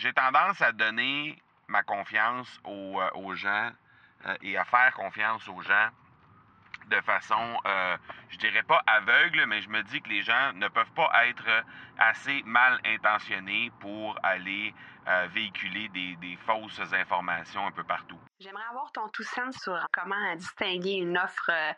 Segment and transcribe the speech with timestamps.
[0.00, 3.70] j'ai tendance à donner ma confiance aux, aux gens
[4.42, 5.90] et à faire confiance aux gens
[6.90, 7.96] de façon, euh,
[8.28, 11.64] je dirais pas aveugle, mais je me dis que les gens ne peuvent pas être
[11.98, 14.74] assez mal intentionnés pour aller
[15.06, 18.18] euh, véhiculer des, fausses informations un peu partout.
[18.40, 21.72] J'aimerais avoir ton tout sens sur comment distinguer une offre euh,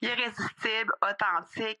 [0.00, 1.80] irrésistible, authentique,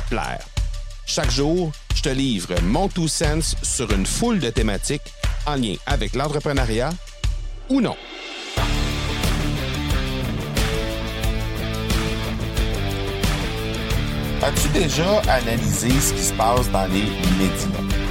[0.00, 0.44] plaire.
[1.06, 5.12] Chaque jour, je te livre mon Two Sense sur une foule de thématiques
[5.46, 6.90] en lien avec l'entrepreneuriat
[7.68, 7.96] ou non.
[14.42, 17.04] As-tu déjà analysé ce qui se passe dans les
[17.38, 18.04] médias?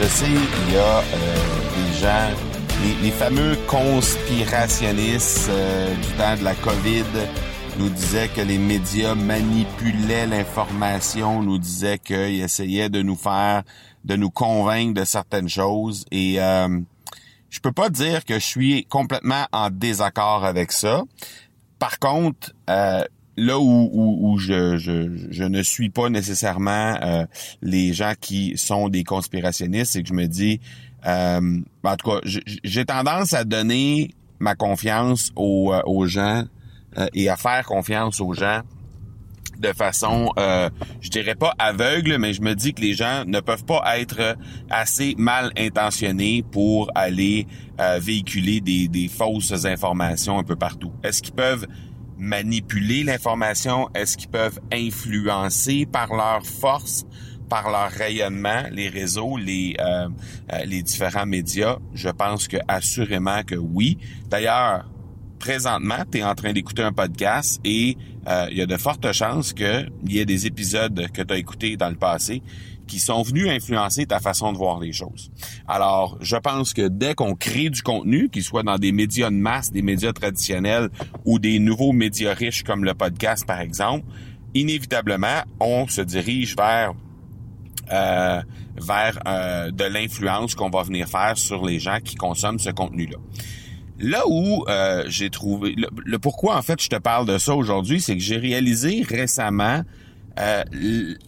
[0.00, 1.02] Je sais, il y a euh,
[1.76, 2.30] des gens,
[3.02, 7.04] les, fameux conspirationnistes euh, du temps de la COVID
[7.80, 13.62] nous disaient que les médias manipulaient l'information, nous disaient qu'ils essayaient de nous faire,
[14.04, 16.04] de nous convaincre de certaines choses.
[16.10, 16.78] Et euh,
[17.48, 21.04] je peux pas dire que je suis complètement en désaccord avec ça.
[21.78, 23.02] Par contre, euh,
[23.38, 27.24] là où, je, ne suis pas nécessairement euh,
[27.62, 30.60] les gens qui sont des conspirationnistes, c'est que je me dis,
[31.06, 36.44] euh, en tout cas, j'ai tendance à donner ma confiance aux gens
[37.14, 38.62] et à faire confiance aux gens
[39.58, 43.66] de façon, je dirais pas aveugle, mais je me dis que les gens ne peuvent
[43.66, 44.36] pas être
[44.70, 47.46] assez mal intentionnés pour aller
[47.98, 50.92] véhiculer des, des fausses informations un peu partout.
[51.02, 51.66] Est-ce qu'ils peuvent
[52.20, 53.88] manipuler l'information?
[53.94, 57.06] Est-ce qu'ils peuvent influencer par leur force,
[57.48, 60.08] par leur rayonnement, les réseaux, les, euh,
[60.52, 61.78] euh, les différents médias?
[61.94, 63.98] Je pense que assurément que oui.
[64.28, 64.89] D'ailleurs,
[65.40, 67.96] présentement, tu es en train d'écouter un podcast et
[68.28, 71.76] euh, il y a de fortes chances qu'il y ait des épisodes que tu écoutés
[71.76, 72.42] dans le passé
[72.86, 75.30] qui sont venus influencer ta façon de voir les choses.
[75.66, 79.36] Alors, je pense que dès qu'on crée du contenu, qu'il soit dans des médias de
[79.36, 80.90] masse, des médias traditionnels
[81.24, 84.04] ou des nouveaux médias riches comme le podcast par exemple,
[84.54, 86.92] inévitablement, on se dirige vers
[87.92, 88.42] euh,
[88.76, 93.18] vers euh, de l'influence qu'on va venir faire sur les gens qui consomment ce contenu-là.
[94.00, 98.00] Là où euh, j'ai trouvé le, pourquoi en fait je te parle de ça aujourd'hui,
[98.00, 99.82] c'est que j'ai réalisé récemment
[100.38, 100.64] euh,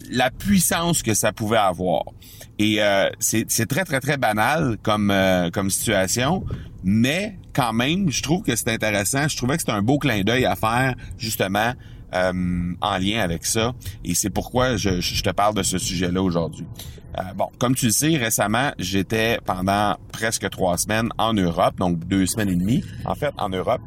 [0.09, 2.03] la puissance que ça pouvait avoir.
[2.57, 5.13] Et euh, c'est très, très, très banal comme,
[5.53, 6.43] comme situation,
[6.83, 9.27] mais quand même, je trouve que c'est intéressant.
[9.27, 11.73] Je trouvais que c'était un beau clin d'œil à faire, justement,
[12.13, 13.73] en lien avec ça.
[14.03, 16.65] Et c'est pourquoi je, je, te parle de ce sujet-là aujourd'hui.
[17.35, 22.25] bon, comme tu le sais, récemment, j'étais pendant presque trois semaines en Europe, donc deux
[22.25, 23.81] semaines et demie, en fait, en Europe.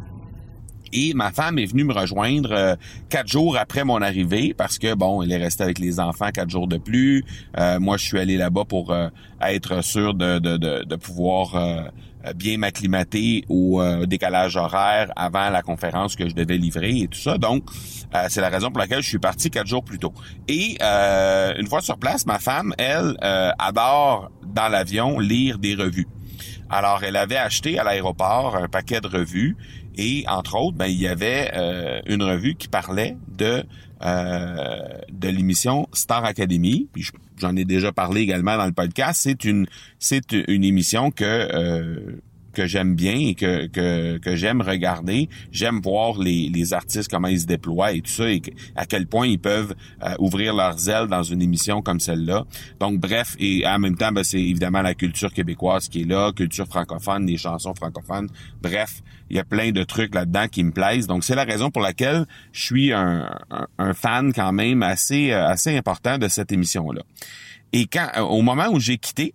[0.92, 2.76] Et ma femme est venue me rejoindre euh,
[3.08, 6.50] quatre jours après mon arrivée parce que bon, elle est restée avec les enfants quatre
[6.50, 7.24] jours de plus.
[7.58, 9.08] Euh, moi, je suis allé là-bas pour euh,
[9.42, 11.90] être sûr de, de, de, pouvoir
[12.34, 17.38] bien m'acclimater au décalage horaire avant la conférence que je devais livrer et tout ça.
[17.38, 17.64] Donc,
[18.28, 20.12] c'est la raison pour laquelle je suis parti quatre jours plus tôt.
[20.48, 23.16] Et une fois sur place, ma femme, elle,
[23.58, 26.08] adore dans l'avion lire des revues.
[26.68, 29.56] Alors, elle avait acheté à l'aéroport un paquet de revues
[29.96, 33.64] et entre autres, ben, il y avait euh, une revue qui parlait de
[34.04, 36.88] euh, de l'émission Star Academy.
[36.92, 37.08] Puis
[37.38, 39.20] j'en ai déjà parlé également dans le podcast.
[39.22, 39.66] C'est une
[39.98, 42.20] c'est une émission que euh,
[42.56, 45.28] que j'aime bien et que, que, que j'aime regarder.
[45.52, 48.40] J'aime voir les, les artistes, comment ils se déploient et tout ça, et
[48.74, 52.46] à quel point ils peuvent euh, ouvrir leurs ailes dans une émission comme celle-là.
[52.80, 56.32] Donc, bref, et en même temps, ben, c'est évidemment la culture québécoise qui est là,
[56.32, 58.28] culture francophone, les chansons francophones.
[58.62, 61.06] Bref, il y a plein de trucs là-dedans qui me plaisent.
[61.06, 63.28] Donc, c'est la raison pour laquelle je suis un,
[63.78, 67.02] un, fan quand même assez, euh, assez important de cette émission-là.
[67.74, 69.34] Et quand, au moment où j'ai quitté,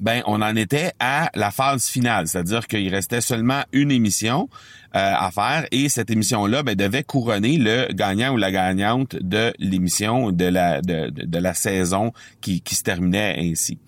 [0.00, 4.48] ben on en était à la phase finale, c'est-à-dire qu'il restait seulement une émission
[4.94, 9.52] euh, à faire et cette émission-là ben, devait couronner le gagnant ou la gagnante de
[9.58, 13.78] l'émission de la de, de, la saison qui, qui se terminait ainsi.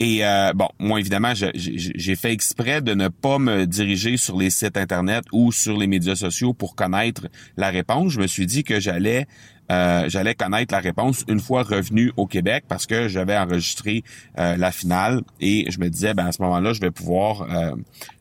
[0.00, 4.50] Et euh, bon, moi évidemment, j'ai fait exprès de ne pas me diriger sur les
[4.50, 8.12] sites internet ou sur les médias sociaux pour connaître la réponse.
[8.12, 9.26] Je me suis dit que j'allais
[9.70, 14.04] euh, j'allais connaître la réponse une fois revenu au Québec parce que j'avais enregistré
[14.38, 17.46] euh, la finale et je me disais ben à ce moment-là je vais pouvoir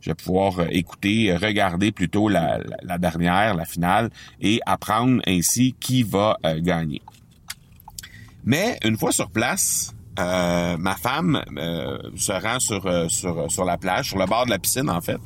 [0.01, 4.09] je vais pouvoir écouter regarder plutôt la, la, dernière la finale
[4.41, 7.01] et apprendre ainsi qui va gagner.
[8.45, 13.65] Mais une fois sur place, euh, ma femme euh, se rend sur, euh, sur, sur
[13.65, 15.19] la plage, sur le bord de la piscine en fait,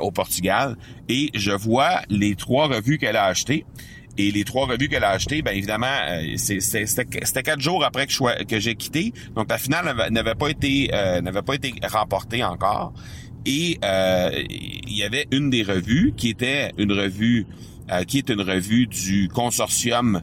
[0.00, 0.76] au Portugal,
[1.08, 3.64] et je vois les trois revues qu'elle a achetées.
[4.16, 5.86] Et les trois revues qu'elle a achetées, bien évidemment,
[6.36, 10.88] c'était quatre jours après que, que j'ai quitté, donc la finale n'avait pas été
[11.22, 12.92] n'avait pas été remportée encore.
[13.44, 17.46] Et il y avait une des revues qui était une revue
[18.06, 20.22] qui est une revue du consortium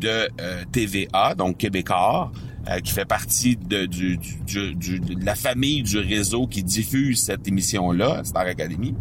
[0.00, 0.28] de
[0.72, 2.30] TVA, donc Québécois,
[2.68, 7.48] euh, qui fait partie de, du, du, de la famille du réseau qui diffuse cette
[7.48, 8.94] émission-là, Star Academy.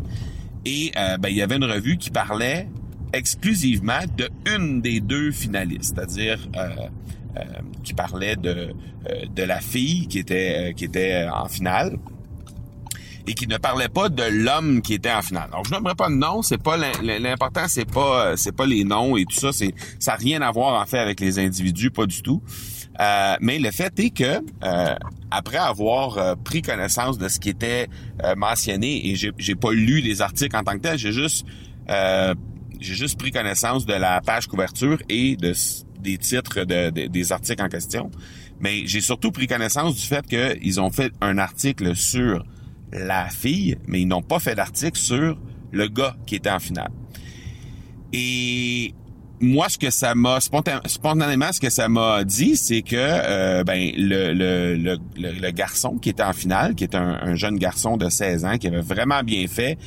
[0.65, 2.67] Et euh, ben, il y avait une revue qui parlait
[3.13, 6.89] exclusivement de une des deux finalistes, c'est-à-dire euh,
[7.83, 8.73] qui parlait de,
[9.33, 11.97] de la fille qui était, qui était en finale
[13.27, 15.49] et qui ne parlait pas de l'homme qui était en finale.
[15.51, 19.15] Donc je n'aimerais pas de nom, c'est pas l'important, c'est pas c'est pas les noms
[19.15, 22.05] et tout ça, c'est ça n'a rien à voir en fait avec les individus, pas
[22.05, 22.41] du tout.
[22.99, 24.95] Euh, mais le fait est que euh,
[25.31, 27.87] après avoir euh, pris connaissance de ce qui était
[28.37, 31.45] mentionné et j'ai pas lu les articles en tant que tel, j'ai juste
[32.81, 35.53] j'ai juste pris connaissance de la page couverture et de
[35.99, 38.09] des titres de, des articles en question.
[38.59, 42.43] Mais j'ai surtout pris connaissance du fait qu'ils ont fait un article sur
[42.91, 45.39] la fille, mais ils n'ont pas fait d'article sur
[45.71, 46.91] le gars qui était en finale.
[48.13, 48.93] Et
[49.39, 53.91] moi, ce que ça m'a spontanément, ce que ça m'a dit, c'est que euh, ben
[53.95, 58.67] le, garçon qui était en finale, qui est un, jeune garçon de 16 ans, qui
[58.67, 59.77] avait vraiment bien fait,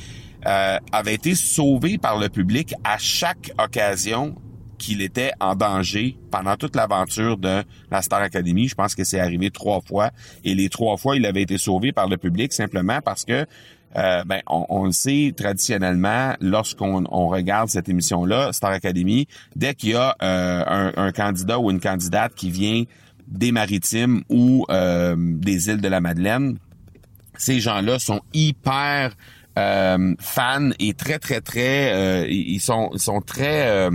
[0.45, 4.35] euh, avait été sauvé par le public à chaque occasion
[4.77, 8.67] qu'il était en danger pendant toute l'aventure de la Star Academy.
[8.67, 10.11] Je pense que c'est arrivé trois fois.
[10.43, 13.45] Et les trois fois, il avait été sauvé par le public simplement parce que
[13.97, 19.91] euh, ben, on, le sait traditionnellement, lorsqu'on on regarde cette émission-là, Star Academy, dès qu'il
[19.91, 22.83] y a euh, un, candidat ou une candidate qui vient
[23.27, 26.57] des maritimes ou euh, des îles de la Madeleine,
[27.37, 29.15] ces gens-là sont hyper
[29.55, 33.89] fans et très très très ils sont ils sont très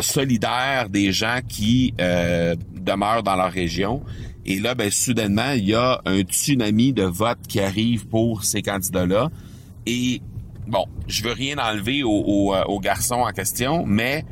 [0.00, 4.02] solidaires des gens qui demeurent dans leur région
[4.44, 8.62] et là, ben, soudainement, il y a un tsunami de votes qui arrive pour ces
[8.62, 9.30] candidats-là.
[9.86, 10.20] Et
[10.66, 14.24] bon, je veux rien enlever aux au, garçons en question, mais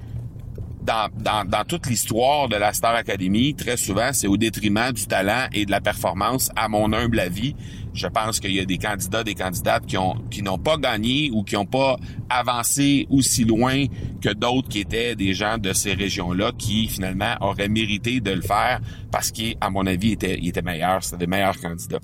[0.83, 5.07] dans, dans, dans toute l'histoire de la Star Academy, très souvent, c'est au détriment du
[5.07, 7.55] talent et de la performance, à mon humble avis.
[7.93, 11.31] Je pense qu'il y a des candidats, des candidates qui ont qui n'ont pas gagné
[11.33, 11.97] ou qui n'ont pas
[12.29, 13.87] avancé aussi loin
[14.21, 18.43] que d'autres qui étaient des gens de ces régions-là qui finalement auraient mérité de le
[18.43, 22.01] faire parce qu'à mon avis, étaient il était meilleur, c'était des meilleurs candidats.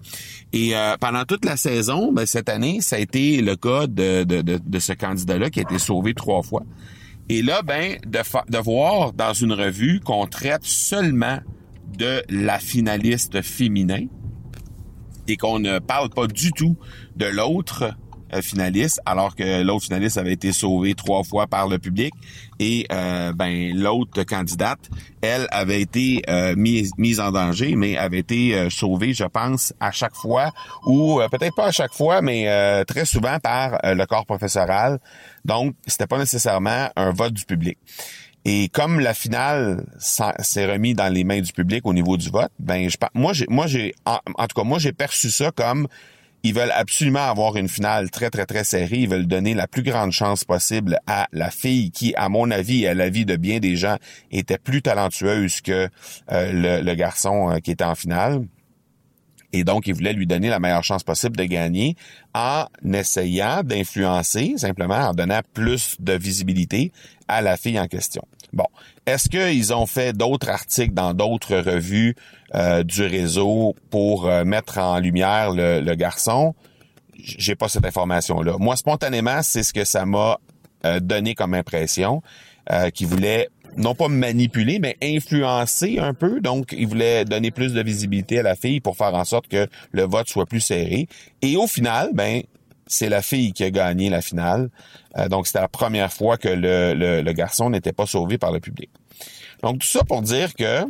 [0.52, 4.24] Et euh, pendant toute la saison, ben, cette année, ça a été le cas de,
[4.24, 6.62] de, de, de ce candidat-là qui a été sauvé trois fois.
[7.28, 11.38] Et là, ben, de, de voir dans une revue qu'on traite seulement
[11.98, 14.06] de la finaliste féminin
[15.28, 16.76] et qu'on ne parle pas du tout
[17.16, 17.94] de l'autre
[18.34, 22.12] euh, finaliste, alors que l'autre finaliste avait été sauvé trois fois par le public
[22.58, 24.80] et euh, ben l'autre candidate,
[25.22, 29.92] elle avait été euh, mise, mise en danger, mais avait été sauvée, je pense, à
[29.92, 30.50] chaque fois
[30.84, 34.98] ou peut-être pas à chaque fois, mais très souvent par le corps professoral.
[35.44, 37.78] Donc, c'était pas nécessairement un vote du public.
[38.48, 42.52] Et comme la finale s'est remis dans les mains du public au niveau du vote,
[42.60, 45.88] ben je moi j'ai moi j'ai en, tout cas moi j'ai perçu ça comme
[46.44, 48.98] ils veulent absolument avoir une finale très, très, très serrée.
[48.98, 52.84] Ils veulent donner la plus grande chance possible à la fille qui, à mon avis
[52.84, 53.96] et à l'avis de bien des gens,
[54.30, 55.88] était plus talentueuse que
[56.30, 58.46] euh, le, garçon euh, qui était en finale.
[59.52, 61.96] Et donc, ils voulaient lui donner la meilleure chance possible de gagner
[62.32, 66.92] en essayant d'influencer, simplement en donnant plus de visibilité
[67.26, 68.22] à la fille en question.
[68.56, 68.64] Bon,
[69.04, 72.16] est-ce qu'ils ont fait d'autres articles dans d'autres revues
[72.54, 76.54] euh, du réseau pour euh, mettre en lumière le, garçon?
[77.18, 78.56] J'ai pas cette information-là.
[78.58, 80.38] Moi, spontanément, c'est ce que ça m'a
[80.86, 82.22] euh, donné comme impression,
[82.94, 86.40] qu'ils voulaient non pas manipuler, mais influencer un peu.
[86.40, 89.68] Donc, ils voulaient donner plus de visibilité à la fille pour faire en sorte que
[89.92, 91.08] le vote soit plus serré.
[91.42, 92.42] Et au final, ben,
[92.86, 94.70] c'est la fille qui a gagné la finale.
[95.16, 98.90] Euh, donc, c'était la première fois que le, garçon n'était pas sauvé par le public.
[99.62, 100.84] Donc, tout ça pour dire que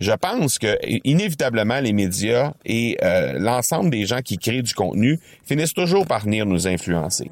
[0.00, 5.20] je pense que inévitablement les médias et euh, l'ensemble des gens qui créent du contenu
[5.44, 7.30] finissent toujours par venir nous influencer.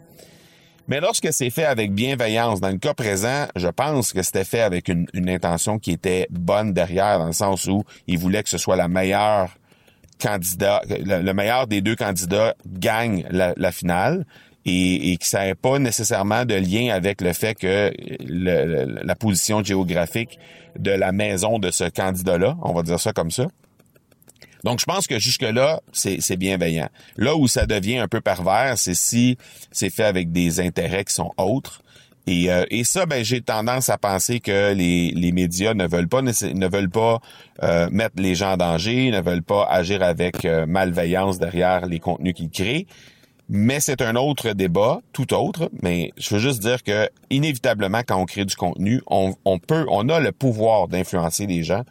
[0.88, 4.60] Mais lorsque c'est fait avec bienveillance, dans le cas présent, je pense que c'était fait
[4.60, 8.58] avec une, intention qui était bonne derrière, dans le sens où ils voulaient que ce
[8.58, 9.56] soit la meilleure
[10.24, 14.24] le, meilleur des deux candidats gagne la, finale
[14.64, 19.62] et, et que ça n'ait pas nécessairement de lien avec le fait que la position
[19.62, 20.38] géographique
[20.78, 23.46] de la maison de ce candidat-là, on va dire ça comme ça.
[24.64, 26.88] Donc, je pense que jusque-là, c'est bienveillant.
[27.16, 29.36] Là où ça devient un peu pervers, c'est si
[29.72, 31.81] c'est fait avec des intérêts qui sont autres.
[32.26, 36.08] Et, euh, et ça, ben, j'ai tendance à penser que les, les médias ne veulent
[36.08, 37.20] pas ne veulent pas
[37.62, 41.98] euh, mettre les gens en danger, ne veulent pas agir avec euh, malveillance derrière les
[41.98, 42.86] contenus qu'ils créent.
[43.48, 45.68] Mais c'est un autre débat, tout autre.
[45.82, 49.84] Mais je veux juste dire que inévitablement, quand on crée du contenu, on, on peut,
[49.90, 51.82] on a le pouvoir d'influencer les gens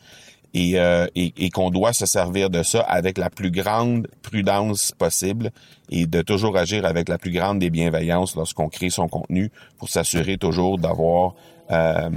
[0.56, 5.52] euh, et, et, qu'on doit se servir de ça avec la plus grande prudence possible
[5.90, 9.88] et de toujours agir avec la plus grande des bienveillances lorsqu'on crée son contenu pour
[9.88, 11.36] s'assurer toujours d'avoir
[11.72, 12.10] euh,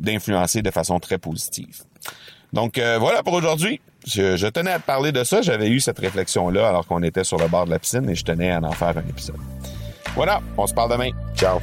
[0.00, 1.82] d'influencer de façon très positive.
[2.54, 3.80] Donc euh, voilà pour aujourd'hui.
[4.06, 5.42] Je, je, tenais à te parler de ça.
[5.42, 8.24] J'avais eu cette réflexion-là alors qu'on était sur le bord de la piscine et je
[8.24, 9.36] tenais à en faire un épisode.
[10.14, 11.10] Voilà, on se parle demain.
[11.34, 11.58] Ciao.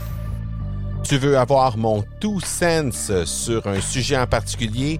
[1.03, 5.00] Tu veux avoir mon tout sens sur un sujet en particulier?